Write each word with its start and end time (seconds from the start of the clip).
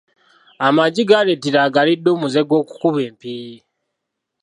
Amagi 0.67 1.03
galeetera 1.09 1.59
agalidde 1.67 2.09
omuze 2.15 2.41
gw’okukuba 2.47 2.99
empiiyi. 3.09 3.59